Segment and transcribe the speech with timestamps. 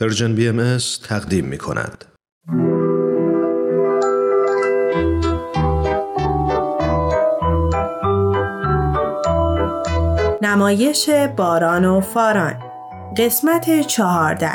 [0.00, 0.78] پرژن بی ام
[1.08, 2.04] تقدیم می کند.
[10.42, 12.54] نمایش باران و فاران.
[13.16, 14.50] قسمت چهارده.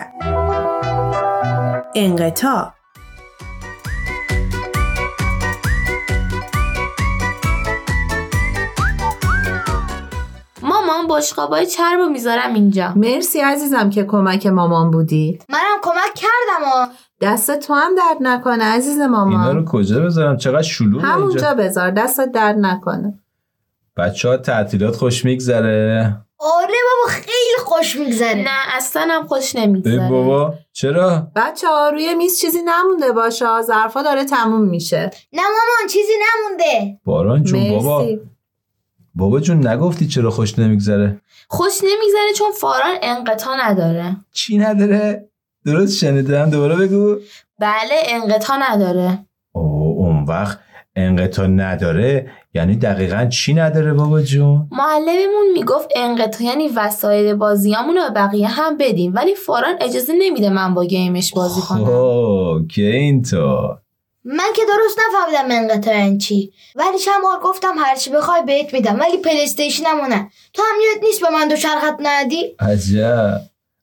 [1.95, 2.73] انقطاع.
[11.15, 12.93] بشقابای چرب رو می‌ذارم اینجا.
[12.95, 15.39] مرسی عزیزم که کمک مامان بودی.
[15.49, 16.87] منم کمک کردم ها
[17.21, 21.91] دست تو هم درد نکنه عزیز اینا رو مامان کجا بذارم؟ چقدر شلوغه همونجا بذار
[21.91, 23.19] دست درد نکنه.
[23.97, 26.17] بچه ها تعطیلات خوش میگذره.
[26.39, 28.35] آره بابا خیلی خوش میگذره.
[28.35, 30.09] نه اصلا هم خوش نمیگذره.
[30.09, 35.11] بابا چرا؟ بچه ها روی میز چیزی نمونده باشه ظرفا داره تموم میشه.
[35.33, 36.99] نه مامان چیزی نمونده.
[37.05, 38.05] باران جون بابا.
[39.15, 44.17] بابا جون نگفتی چرا خوش نمیگذره؟ خوش نمیگذره چون فاران انقطاع نداره.
[44.31, 45.29] چی نداره؟
[45.65, 47.15] درست شنیدم دوباره بگو.
[47.59, 49.25] بله انقطاع نداره.
[49.51, 50.59] اوه اون وقت
[50.95, 58.01] انقطاع نداره؟ یعنی دقیقا چی نداره بابا جون؟ معلممون می‌گفت انقطاع یعنی وسایل بازیامون رو
[58.01, 59.13] به بقیه هم بدیم.
[59.15, 61.83] ولی فاران اجازه نمیده من با گیمش بازی کنم.
[61.83, 63.77] اوه که اینطور
[64.25, 66.51] من که درست نفهمیدم انقطاع این چی.
[66.75, 70.29] ولی چند بار گفتم هرچی بخوای بهت میدم ولی پلیستیشنمو نه.
[70.53, 73.41] تو هم یاد نیست به من دو چرخت ندی؟ عجب.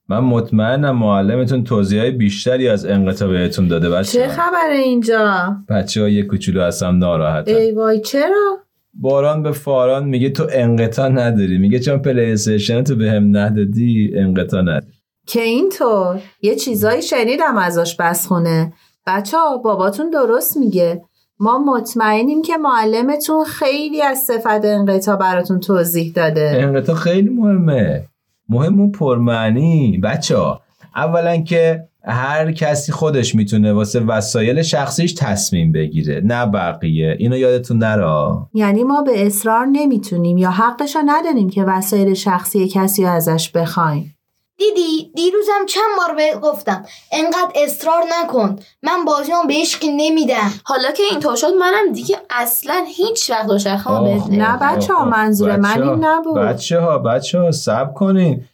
[0.08, 6.08] من مطمئنم معلمتون توضیح بیشتری از انقطاع بهتون داده چه بچه خبره اینجا؟ بچه ها
[6.08, 8.58] یه کوچولو هستم ناراحتم ای وای چرا؟
[8.94, 11.58] باران به فاران میگه تو انقطاع نداری.
[11.58, 14.92] میگه چون پلی استیشن تو بهم ندادی انقطاع نداری.
[15.27, 16.20] که اینطور.
[16.42, 18.72] یه چیزایی شنیدم ازش بسخونه
[19.06, 21.02] بچه ها باباتون درست میگه.
[21.38, 26.58] ما مطمئنیم که معلمتون خیلی از صفت انقطاع براتون توضیح داده.
[26.62, 28.04] انقطاع خیلی مهمه.
[28.48, 29.98] مهم و پرمعنی.
[29.98, 30.60] بچه ها
[30.96, 37.16] اولا که هر کسی خودش می‌تونه واسه وسایل شخصیش تصمیم بگیره نه بقیه.
[37.18, 43.02] اینو یادتون نرا یعنی ما به اصرار نمی‌تونیم یا حقشو نداریم که وسایل شخصی کسی
[43.02, 44.16] رو ازش بخوایم.
[44.60, 46.84] دیدی؟ دیروزم چند بار بهت گفتم.
[47.12, 48.56] انقدر اصرار نکن.
[48.82, 50.53] من بازیام به هیچ نمیدم.
[50.65, 55.56] حالا که اینطور شد منم دیگه اصلا هیچ وقت دوچرخه‌مو بهت نه بچه ها منظور
[55.56, 56.38] من این نبود.
[56.38, 58.44] بچه ها بچه ها سب کنین.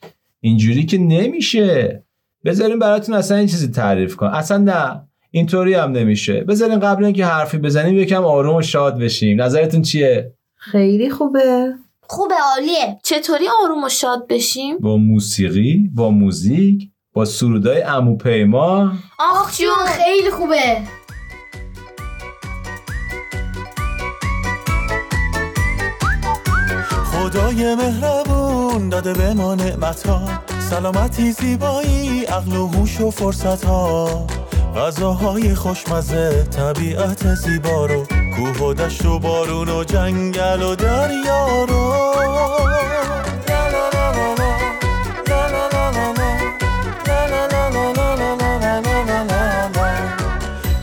[0.40, 2.02] اینجوری که نمیشه.
[2.44, 6.40] بذارین براتون اصلا این چیزی تعریف کن اصلا نه اینطوری هم نمیشه.
[6.40, 9.42] بذارین قبل اینکه حرفی بزنیم یکم آروم و شاد بشیم.
[9.42, 11.74] نظرتون چیه؟ خیلی خوبه.
[12.08, 12.98] خوبه عالیه.
[13.02, 18.92] چطوری آروم و شاد بشیم؟ با موسیقی با موزیک با سرودای عمو پیما.
[19.18, 20.82] آخ جون خیلی خوبه.
[27.12, 30.20] خدای مهربون داده به ما نعمتا
[30.70, 34.26] سلامتی زیبایی عقل و هوش و فرصت ها
[34.76, 42.06] غذاهای خوشمزه طبیعت زیبا رو کوه و دشت و بارون و جنگل و دریا رو.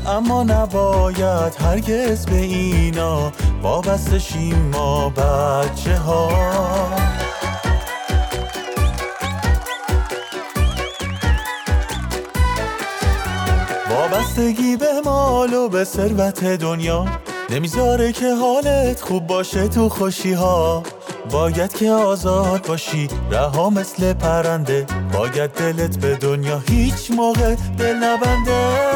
[0.08, 3.32] اما نباید هرگز به اینا
[3.62, 6.30] وابسته شیم ما بچه ها.
[13.90, 17.06] وابستگی به مال و به ثروت دنیا.
[17.54, 20.84] نمی‌ذاره که حالت خوب باشه تو خوشی ها
[21.32, 24.86] باید که آزاد باشی رها مثل پرنده.
[25.14, 28.94] باید دلت به دنیا هیچ موقع دل نبنده.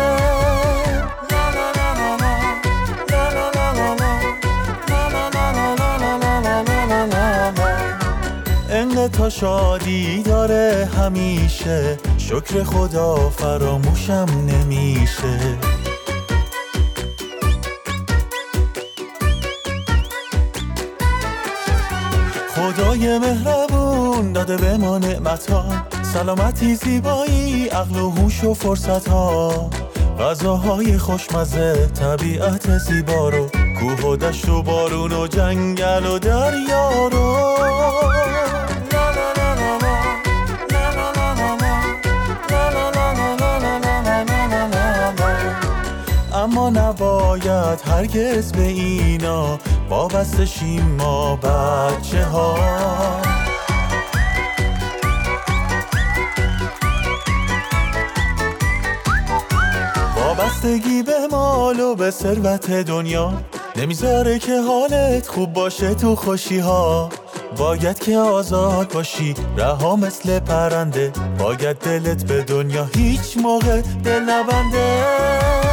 [9.08, 11.98] تا شادی داره همیشه.
[12.18, 15.58] شکر خدا فراموشم نمیشه.
[22.58, 25.66] خدای مهربون داده به ما نعمتا
[26.14, 29.70] سلامتی زیبایی عقل و هوش و فرصت ها
[30.20, 33.48] غذاهای خوشمزه طبیعت زیبا رو.
[33.80, 37.58] کوه و دشت و بارون و جنگل و دریا رو.
[46.48, 49.60] اما نباید هرگز به اینا
[49.90, 52.58] وابسته شیم ما بچه ها
[60.16, 63.34] وابستگی به مال و به ثروت دنیا.
[63.76, 67.10] نمی‌ذاره که حالت خوب باشه تو خوشی ها
[67.58, 71.12] باید که آزاد باشی رها مثل پرنده.
[71.40, 75.67] باید دلت به دنیا هیچ موقع دل نبنده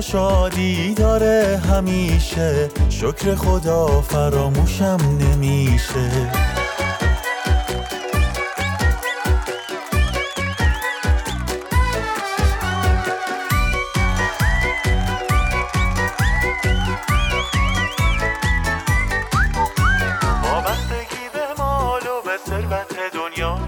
[0.00, 2.70] شادی داره همیشه.
[2.88, 6.30] شکر خدا فراموشم نمیشه.
[20.42, 23.58] وابستگی به مال و به ثروت دنیا.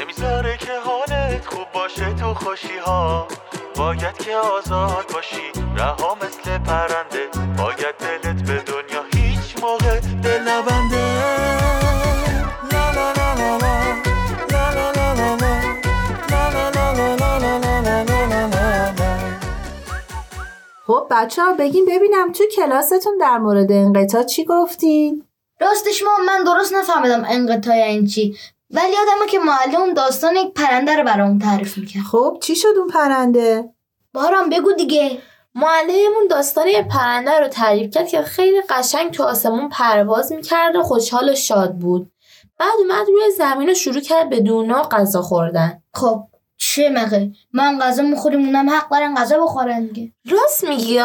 [0.00, 3.28] نمی‌ذاره که حالت خوب باشه تو خوشی ها
[3.78, 7.28] باید که آزاد باشی رها مثل پرنده
[7.58, 11.04] باید دلت به دنیا هیچ موقع دل نبنده
[12.72, 13.78] لا لا لا لا لا.
[14.50, 15.58] لا لا لا لا.
[20.86, 25.24] خب بچه ها بگین ببینم تو کلاستون در مورد انقطاع چی گفتین؟
[25.60, 28.36] راستش ما من درست نفهمیدم انقطاع این چی
[28.70, 32.88] ولی یادمه که معلم داستان یک پرنده رو برام تعریف می‌کرد خب چی شد اون
[32.88, 33.74] پرنده؟
[34.14, 35.18] باران بگو دیگه.
[35.54, 40.82] معلممون داستان یه پرنده رو تعریف کرد که خیلی قشنگ تو آسمون پرواز می‌کرد و
[40.82, 42.12] خوشحال و شاد بود.
[42.58, 45.82] بعد اومد روی زمین و شروع کرد به دونا غذا خوردن.
[45.94, 46.27] خب.
[46.78, 50.12] چه مگه؟ من غذا می‌خوریم اونم حق دارن غذا بخورن دیگه.
[50.30, 50.98] راست میگی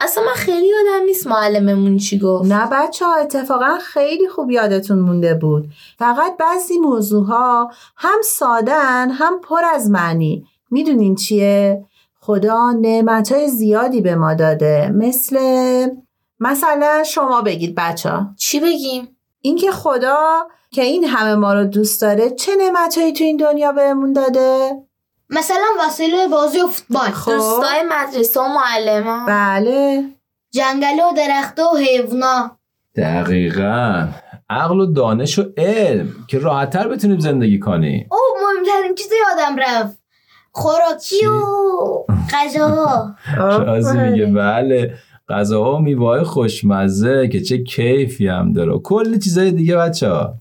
[0.00, 2.52] اصلا من خیلی یادم نیست معلممون چی گفت.
[2.52, 5.68] نه بچه ها اتفاقا خیلی خوب یادتون مونده بود.
[5.98, 10.46] فقط بعضی موضوع ها هم سادن هم پر از معنی.
[10.70, 11.84] می‌دونین چیه؟
[12.20, 14.90] خدا نعمت های زیادی به ما داده.
[14.94, 15.38] مثل
[16.40, 18.26] مثلا شما بگید بچه ها.
[18.36, 23.36] چی بگیم؟ اینکه خدا که این همه ما رو دوست داره چه نعمتهایی تو این
[23.36, 24.70] دنیا بهمون داده؟
[25.30, 27.10] مثلا وسیله بازی و فوتبال.
[27.10, 27.32] خب.
[27.32, 30.04] دوستای مدرسه و معلم بله.
[30.50, 32.58] جنگل و درخت و حیونا.
[32.96, 34.08] دقیقا.
[34.50, 38.08] عقل و دانش و علم که راحتتر بتونیم زندگی کنیم.
[38.10, 39.98] او مهمترین چیز یادم رفت.
[40.52, 41.40] خوراکی و
[42.32, 43.16] غذاها.
[43.36, 44.26] رازی میگه.
[44.26, 44.94] بله.
[45.28, 48.72] غذاها و میوه خوشمزه که چه کیفی هم داره.
[48.72, 50.34] و کلی چیزای دیگه بچه ها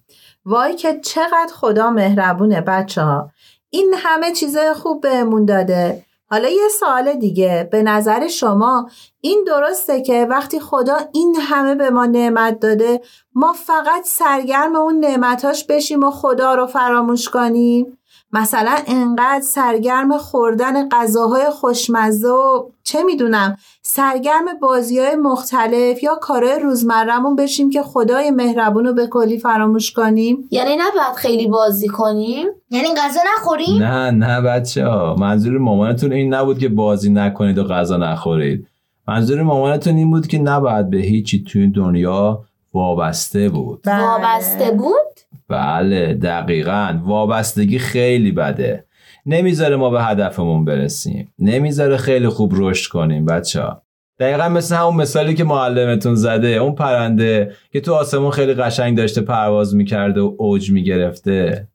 [0.45, 3.31] وای که چقدر خدا مهربونه بچه ها
[3.73, 6.05] این همه چیزای خوب بهمون داده.
[6.29, 7.69] حالا یه سوال دیگه.
[7.71, 8.89] به نظر شما
[9.21, 13.01] این درسته که وقتی خدا این همه به ما نعمت داده
[13.35, 17.97] ما فقط سرگرم اون نعمتاش بشیم و خدا رو فراموش کنیم؟
[18.33, 26.59] مثلا انقدر سرگرم خوردن غذاهای خوشمزه و چه می‌دونم سرگرم بازی های مختلف یا کارهای
[26.59, 30.47] روزمرهمون بشیم که خدای مهربون رو به کلی فراموش کنیم.
[30.51, 35.15] یعنی نباید خیلی بازی کنیم؟ یعنی غذا نخوریم؟ نه نه بچه ها.
[35.19, 38.68] منظور مامانتون این نبود که بازی نکنید و غذا نخورید.
[39.07, 42.44] منظور مامانتون این بود که نباید به هیچی توی این دنیا
[42.74, 43.81] وابسته بود.
[43.88, 45.12] وابسته بود؟
[45.50, 47.00] بله دقیقا.
[47.06, 48.85] وابستگی خیلی بده.
[49.25, 51.33] نمی‌ذاره ما به هدفمون برسیم.
[51.39, 53.81] نمی‌ذاره خیلی خوب رشد کنیم بچه ها.
[54.19, 59.21] دقیقا مثل همون مثالی که معلمتون زده اون پرنده که تو آسمون خیلی قشنگ داشته
[59.21, 61.68] پرواز می‌کرده و اوج می‌گرفته.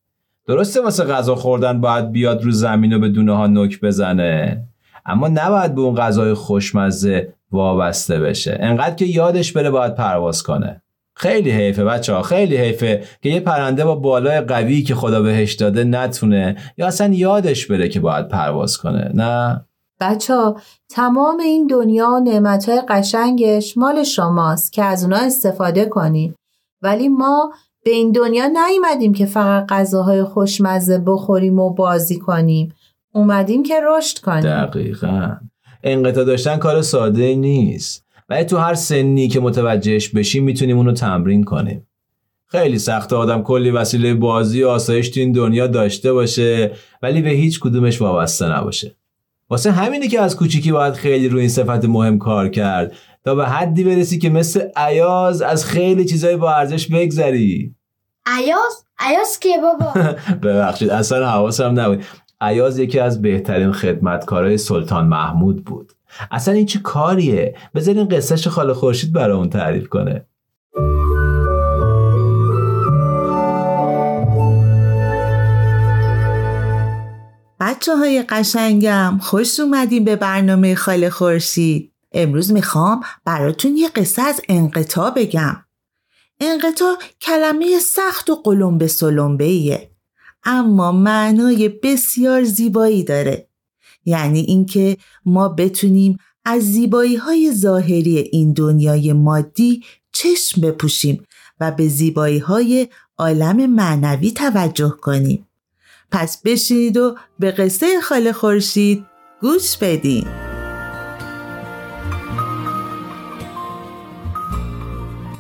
[0.47, 4.65] درسته واسه غذا خوردن باید بیاد رو زمین و به دونه ها نک بزنه.
[5.07, 8.59] اما نباید به اون غذای خوشمزه وابسته بشه.
[8.61, 10.83] انقدر که یادش بره باید پرواز کنه.
[11.19, 15.55] خیلی حیفه بچه ها خیلی حیفه که یه پرنده با بالای قوی که خدا بهش
[15.55, 19.65] داده نتونه یا اصلا یادش بره که باید پرواز کنه نه؟
[20.01, 26.35] بچه ها تمام این دنیا و نعمتهای قشنگش مال شماست که از اونا استفاده کنی
[26.83, 27.53] ولی ما
[27.85, 32.75] به این دنیا نیومدیم که فقط غذاهای خوشمزه بخوریم و بازی کنیم.
[33.13, 34.41] اومدیم که رشد کنیم.
[34.41, 35.37] دقیقا.
[35.83, 38.08] انقطاع داشتن کار ساده نیست.
[38.29, 41.87] ولی تو هر سنی که متوجهش بشیم می‌تونیم اونو تمرین کنیم.
[42.47, 47.31] خیلی سخته آدم کلی وسیله بازی و آسایش تو این دنیا داشته باشه ولی به
[47.31, 48.97] هیچ کدومش وابسته نباشه.
[49.51, 52.93] واسه همینه که از کوچیکی باید خیلی روی این صفت مهم کار کرد
[53.25, 57.75] تا به حدی برسی که مثل عیاز از خیلی چیزای با ارزش بگذری.
[58.27, 62.05] عیاز عیاز که بابا؟ ببخشید اصلا حواسم نبود.
[62.41, 65.93] عیاز یکی از بهترین خدمتکارای سلطان محمود بود.
[66.31, 70.27] اصلا این چه کاریه؟ بذارین قصهش خاله خورشید برامون تعریف کنه.
[77.61, 81.93] بچه های قشنگم خوش اومدین به برنامه خاله خورشید.
[82.13, 85.65] امروز می‌خوام براتون یه قصه از انقطاع بگم.
[86.41, 89.91] انقطاع کلمه سخت و قلمبه سلمبه ایه
[90.45, 93.48] اما معنای بسیار زیبایی داره.
[94.09, 101.25] یعنی اینکه ما بتونیم از زیبایی های ظاهری این دنیای مادی چشم بپوشیم
[101.61, 102.89] و به زیبایی های
[103.19, 105.47] عالم معنوی توجه کنیم.
[106.11, 109.07] پس بشینید و به قصه خاله خورشید
[109.41, 110.27] گوش بدین.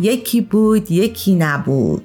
[0.00, 2.02] یکی بود یکی نبود.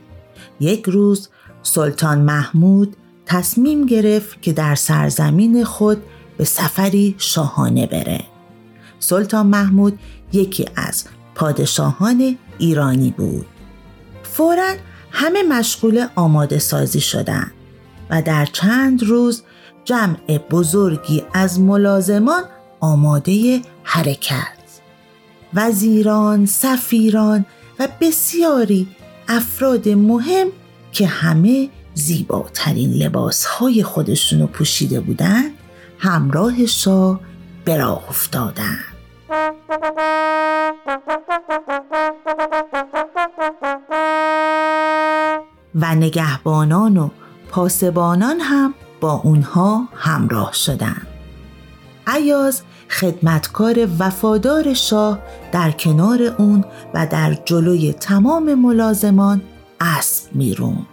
[0.60, 1.30] یک روز
[1.64, 6.04] سلطان محمود تصمیم گرفت که در سرزمین خود
[6.38, 8.24] به سفری شاهانه بره.
[9.00, 10.00] سلطان محمود
[10.34, 13.46] یکی از پادشاهان ایرانی بود.
[14.24, 14.74] فورا
[15.12, 17.52] همه مشغول آماده سازی شدند
[18.10, 19.44] و در چند روز
[19.86, 22.44] جمع بزرگی از ملازمان
[22.80, 24.48] آماده حرکت.
[25.54, 27.46] وزیران، سفیران
[27.80, 28.88] و بسیاری
[29.28, 30.48] افراد مهم
[30.92, 35.52] که همه زیباترین لباس های خودشونو پوشیده بودند
[36.04, 37.20] همراه شاه
[37.66, 38.86] به راه افتادند.
[45.76, 47.10] و نگهبانان و
[47.50, 51.08] پاسبانان هم با اونها همراه شدند.
[52.08, 55.20] عیاز خدمتکار وفادار شاه
[55.52, 59.42] در کنار اون و در جلوی تمام ملازمان
[59.82, 60.86] اسب میرون.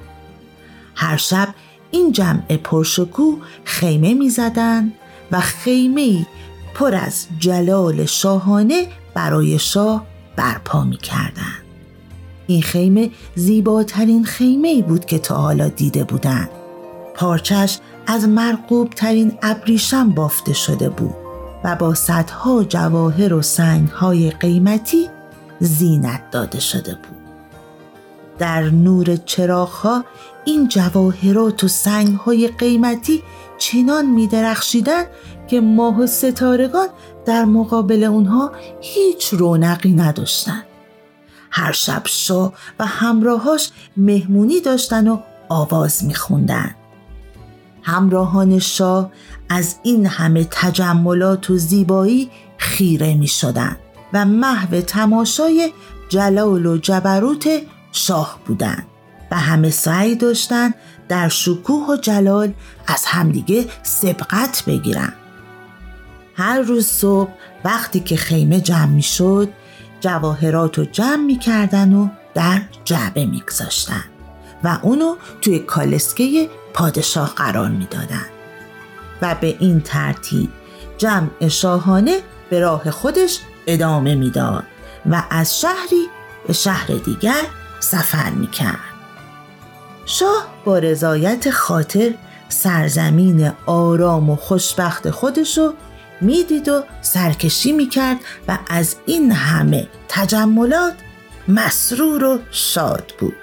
[0.94, 1.48] هر شب
[1.90, 4.92] این جمع پرشکو خیمه می‌زدند
[5.32, 6.26] و خیمه
[6.74, 10.06] پر از جلال شاهانه برای شاه
[10.36, 11.54] برپا می کردن.
[12.46, 16.50] این خیمه زیباترین خیمه بود که تا حالا دیده بودند.
[17.14, 21.14] پارچش از مرقوب ترین ابریشم بافته شده بود
[21.64, 25.08] و با صدها جواهر و سنگهای قیمتی
[25.60, 27.19] زینت داده شده بود.
[28.40, 30.04] در نور چراغها
[30.44, 33.22] این جواهرات و سنگهای قیمتی
[33.58, 35.04] چنان می درخشیدن
[35.48, 36.88] که ماه و ستارگان
[37.26, 40.64] در مقابل اونها هیچ رونقی نداشتند.
[41.50, 45.18] هر شب شاه و همراهاش مهمونی داشتن و
[45.48, 46.74] آواز میخوندن.
[47.82, 49.12] همراهان شاه
[49.48, 53.76] از این همه تجملات و زیبایی خیره می شدن
[54.12, 55.72] و محو تماشای
[56.08, 57.48] جلال و جبروت
[57.92, 58.86] شاه بودند
[59.30, 60.74] و همه سعی داشتند
[61.08, 62.52] در شکوه و جلال
[62.86, 65.12] از همدیگه سبقت بگیرن.
[66.34, 67.30] هر روز صبح
[67.64, 69.48] وقتی که خیمه جمع می شد
[70.00, 74.04] جواهرات رو جمع می کردن و در جعبه می گذاشتن
[74.64, 78.26] و اونو توی کالسکه پادشاه قرار می دادن.
[79.22, 80.50] و به این ترتیب
[80.98, 82.20] جمع شاهانه
[82.50, 84.64] به راه خودش ادامه می‌داد
[85.10, 86.06] و از شهری
[86.46, 87.42] به شهر دیگر
[87.80, 88.78] سفر می کرد.
[90.06, 92.14] شاه با رضایت خاطر
[92.48, 95.74] سرزمین آرام و خوشبخت خودشو
[96.20, 98.16] می‌دید و سرکشی می‌کرد
[98.48, 100.94] و از این همه تجملات
[101.48, 103.34] مسرور و شاد بود.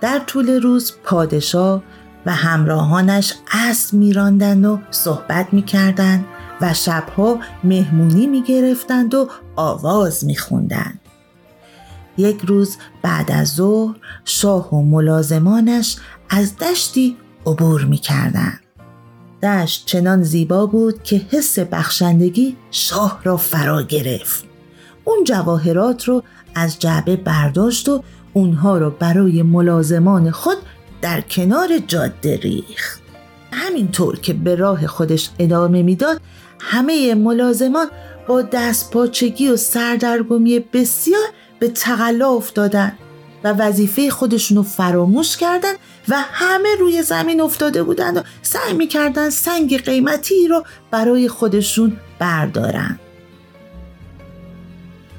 [0.00, 1.82] در طول روز پادشاه
[2.26, 6.24] و همراهانش اسب میراندند و صحبت می‌کردند
[6.60, 11.00] و شبها مهمونی می‌گرفتند و آواز میخوندند.
[12.18, 13.94] یک روز بعد از ظهر
[14.24, 15.96] شاه و ملازمانش
[16.30, 17.16] از دشتی
[17.46, 18.60] عبور می‌کردند.
[19.42, 24.44] دشت چنان زیبا بود که حس بخشندگی شاه را فرا گرفت.
[25.04, 26.22] اون جواهرات رو
[26.54, 28.02] از جعبه برداشت و
[28.32, 30.56] اونها رو برای ملازمان خود
[31.02, 33.02] در کنار جاده ریخت.
[33.52, 36.20] همینطور که به راه خودش ادامه می‌داد
[36.60, 37.86] همه ملازمان
[38.28, 41.28] با دست پاچگی و سردرگمی بسیار
[41.64, 42.92] به تقلا افتادن
[43.44, 45.72] و وظیفه خودشونو فراموش کردن
[46.08, 52.98] و همه روی زمین افتاده بودند و سعی می‌کردن سنگ قیمتی رو برای خودشون بردارن.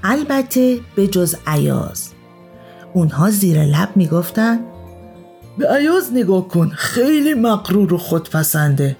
[0.03, 2.09] البته به جز عیاز
[2.93, 4.59] اونها زیر لب می‌گفتن
[5.57, 8.97] به عیاز نگاه کن خیلی مقرور و خودپسنده.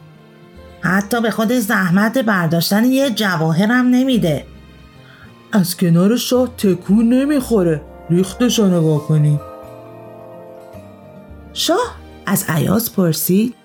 [0.82, 4.46] حتی به خود زحمت برداشتن یه جواهرم نمیده.
[5.56, 9.40] از کنار شاه تکون نمی‌خوره ریختش رو نگاه کنی
[11.54, 11.96] شاه
[12.26, 13.56] از عیاز پرسید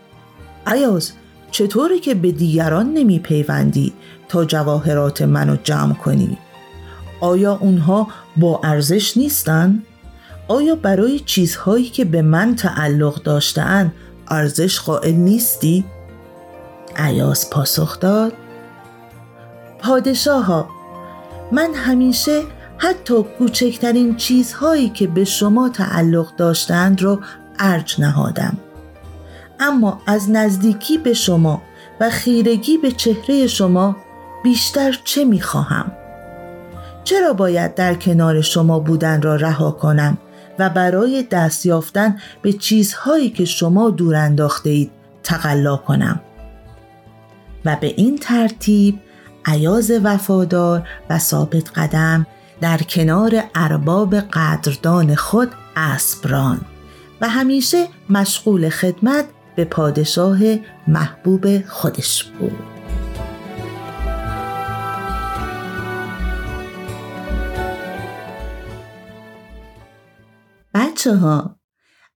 [0.66, 1.12] عیاز
[1.50, 3.92] چطوره که به دیگران نمیپیوندی
[4.28, 6.38] تا جواهرات منو جمع کنی
[7.20, 8.06] آیا اونها
[8.36, 9.82] با ارزش نیستن؟
[10.48, 13.92] آیا برای چیزهایی که به من تعلق داشتهاند
[14.28, 15.84] ارزش قائل نیستی؟
[16.96, 18.32] عیاز پاسخ داد
[19.78, 20.79] پادشاه ها
[21.52, 22.42] من همیشه
[22.78, 27.20] حتی کوچکترین چیزهایی که به شما تعلق داشتند رو
[27.58, 28.58] ارج نهادم
[29.60, 31.62] اما از نزدیکی به شما
[32.00, 33.96] و خیرگی به چهره شما
[34.44, 35.92] بیشتر چه می‌خواهم؟
[37.04, 40.18] چرا باید در کنار شما بودن را رها کنم
[40.58, 44.90] و برای دست یافتن به چیزهایی که شما دور انداخته اید
[45.22, 46.20] تقلا کنم؟
[47.64, 48.98] و به این ترتیب
[49.46, 52.26] عیاز وفادار و ثابت قدم
[52.60, 56.60] در کنار ارباب قدردان خود اسبران
[57.20, 59.24] و همیشه مشغول خدمت
[59.56, 60.38] به پادشاه
[60.88, 62.58] محبوب خودش بود.
[70.74, 71.56] بچه ها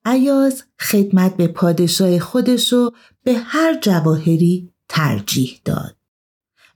[0.05, 2.91] عیاز خدمت به پادشاه خودشو
[3.25, 6.00] به هر جواهری ترجیح داد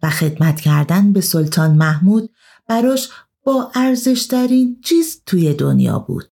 [0.05, 2.31] و خدمت کردن به سلطان محمود
[2.69, 3.09] براش
[3.45, 6.25] با ارزشترین چیز توی دنیا بود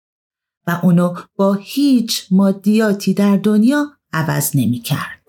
[0.67, 5.21] و اونو با هیچ مادیاتی در دنیا عوض نمی کرد.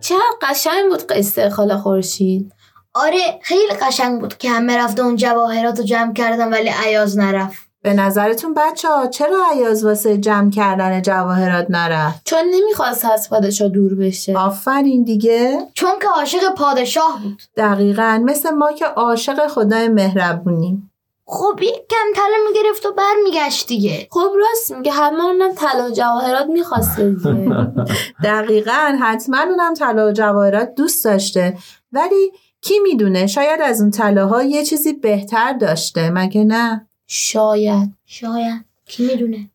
[0.00, 2.52] چقدر قشنگ بود قصه خاله خورشید
[2.94, 7.63] آره خیلی قشنگ بود که همه رفته اون جواهرات رو جمع کردن ولی عیاز نرفت
[7.84, 13.68] به نظرتون بچه ها چرا عیاز واسه جمع کردن جواهرات نرفت؟ چون نمی‌خواست از پادشاه
[13.68, 14.38] دور بشه.
[14.38, 15.58] آفرین دیگه.
[15.74, 17.42] چون که عاشق پادشاه بود.
[17.56, 20.90] دقیقا مثل ما که عاشق خدای مهربونیم.
[21.26, 24.08] خب یک کم طلا می‌گرفت و برمیگشت دیگه.
[24.10, 27.66] خب راست میگه همه اونم طلا و جواهرات می‌خواسته دیگه.
[28.24, 31.58] دقیقا حتما اونم طلا و جواهرات دوست داشته.
[31.92, 36.10] ولی کی می‌دونه شاید از اون طلاها یه چیزی بهتر داشته.
[36.10, 37.94] مگه نه؟ شاید.
[38.06, 38.64] شاید.
[38.86, 39.50] کی می‌دونه؟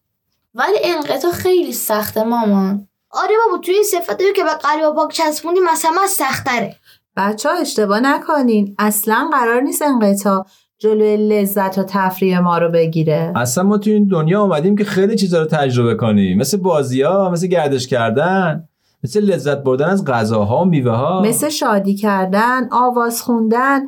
[0.55, 2.87] ولی انقطاع خیلی سخته مامان.
[3.11, 6.75] آره بابا توی این صفت که به قلب پاک چسبونی مثلا سختره.
[7.17, 8.75] بچه ها اشتباه نکنین.
[8.79, 10.45] اصلا قرار نیست انقطاع
[10.77, 13.33] جلوی لذت و تفریح ما رو بگیره.
[13.35, 16.37] اصلا ما تو این دنیا آمدیم که خیلی چیزا رو تجربه کنیم.
[16.37, 18.67] مثل بازی ها مثل گردش کردن
[19.03, 23.81] مثل لذت بردن از غذاها و میوه ها مثل شادی کردن آواز خوندن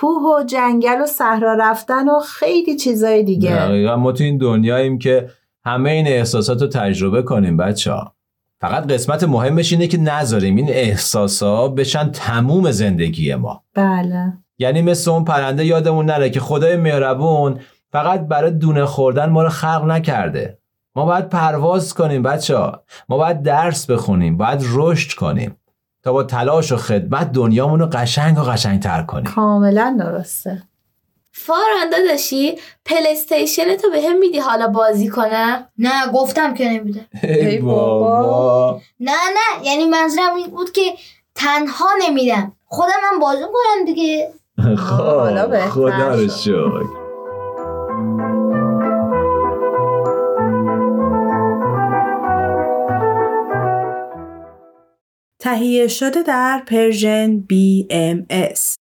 [0.00, 3.50] کوه و جنگل و صحرا رفتن و خیلی چیزای دیگه.
[3.50, 5.30] دقیقا ما تو این دنیاییم که
[5.64, 8.14] همه این احساسات رو تجربه کنیم بچه ها.
[8.60, 10.56] فقط قسمت مهمش اینه که نذاریم.
[10.56, 13.62] این احساسا بشن تموم زندگی ما.
[13.74, 14.32] بله.
[14.58, 17.60] یعنی مثل اون پرنده یادمون نره که خدای مهربون
[17.92, 20.58] فقط برای دونه خوردن ما رو خلق نکرده.
[20.96, 22.82] ما باید پرواز کنیم بچه ها.
[23.08, 25.56] ما باید درس بخونیم باید رشد کنیم.
[26.04, 29.24] تا با تلاش و خدمت دنیامون رو قشنگ و قشنگ تر کنیم.
[29.24, 30.62] کاملا درسته.
[31.32, 37.06] فاران داداشی پلیستیشن تو به هم میدی حالا بازی کنم؟ نه گفتم که نمیده.
[37.22, 38.80] ای بابا.
[39.00, 40.80] نه نه یعنی منظورم این بود که
[41.34, 44.32] تنها نمیدم خودم هم بازی کنم دیگه.
[44.86, 46.28] خب، خدا رو.
[46.28, 47.03] شکر.
[55.44, 58.83] تهیه شده در پرژن BMS